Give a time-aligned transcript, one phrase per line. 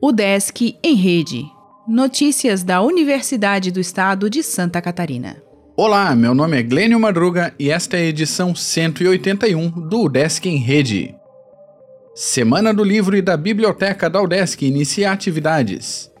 [0.00, 1.44] O Desk em Rede.
[1.88, 5.42] Notícias da Universidade do Estado de Santa Catarina.
[5.74, 10.58] Olá, meu nome é Glênio Madruga e esta é a edição 181 do Desk em
[10.58, 11.14] Rede.
[12.14, 16.11] Semana do Livro e da Biblioteca da UDESC inicia atividades.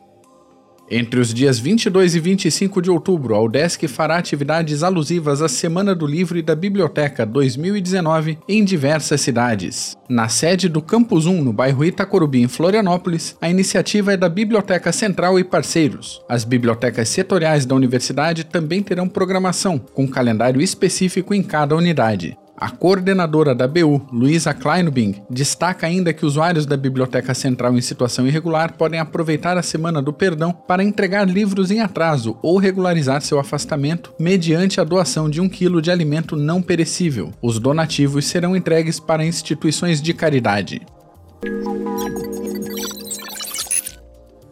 [0.94, 5.94] Entre os dias 22 e 25 de outubro, a UDESC fará atividades alusivas à Semana
[5.94, 9.96] do Livro e da Biblioteca 2019 em diversas cidades.
[10.06, 14.92] Na sede do Campus 1, no bairro Itacorubi, em Florianópolis, a iniciativa é da Biblioteca
[14.92, 16.20] Central e parceiros.
[16.28, 22.36] As bibliotecas setoriais da universidade também terão programação, com calendário específico em cada unidade.
[22.62, 28.24] A coordenadora da BU, Luisa Kleinbing, destaca ainda que usuários da Biblioteca Central em situação
[28.24, 33.40] irregular podem aproveitar a Semana do Perdão para entregar livros em atraso ou regularizar seu
[33.40, 37.32] afastamento mediante a doação de um quilo de alimento não perecível.
[37.42, 40.82] Os donativos serão entregues para instituições de caridade.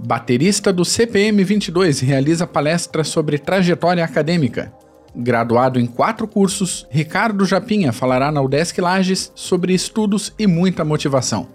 [0.04, 4.72] Baterista do CPM 22 realiza palestra sobre trajetória acadêmica.
[5.14, 11.48] Graduado em quatro cursos, Ricardo Japinha falará na UDESC Lages sobre estudos e muita motivação.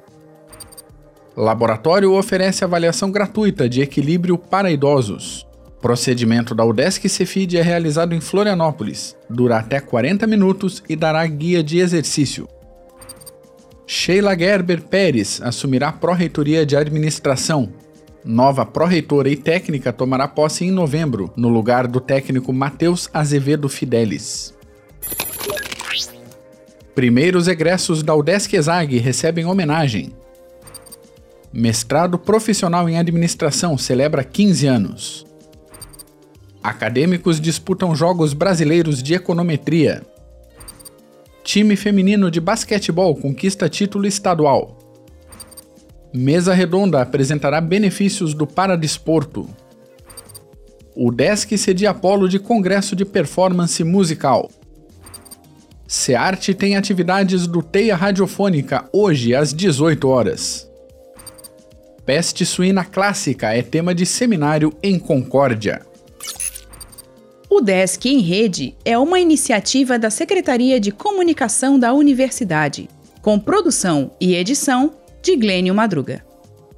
[1.36, 5.46] Laboratório oferece avaliação gratuita de equilíbrio para idosos.
[5.82, 11.64] Procedimento da UDESC Cefid é realizado em Florianópolis, dura até 40 minutos e dará guia
[11.64, 12.48] de exercício.
[13.86, 17.72] Sheila Gerber Pérez assumirá a Pró-Reitoria de Administração,
[18.26, 24.52] Nova pró-reitora e técnica tomará posse em novembro, no lugar do técnico Matheus Azevedo Fidelis.
[26.96, 30.12] Primeiros egressos da UDESC ESAG recebem homenagem.
[31.54, 35.26] Mestrado profissional em administração celebra 15 anos.
[36.64, 40.02] Acadêmicos disputam Jogos Brasileiros de Econometria.
[41.44, 44.85] Time feminino de basquetebol conquista título estadual.
[46.16, 49.50] Mesa Redonda apresentará benefícios do Paradesporto.
[50.96, 54.50] O Desk cedia polo de Congresso de Performance Musical.
[55.86, 60.72] SEARTE tem atividades do Teia Radiofônica hoje às 18 horas.
[62.06, 65.82] Peste suína clássica é tema de seminário em Concórdia.
[67.50, 72.90] O Desk em Rede é uma iniciativa da Secretaria de Comunicação da Universidade,
[73.22, 74.94] com produção e edição
[75.26, 76.24] de Glênio Madruga.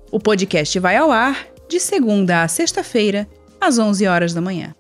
[0.09, 3.27] O podcast vai ao ar de segunda a sexta-feira,
[3.59, 4.73] às 11 horas da manhã.